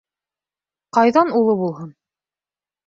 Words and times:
—Ҡайҙан 0.99 1.37
улы 1.43 1.57
булһын. 1.63 1.95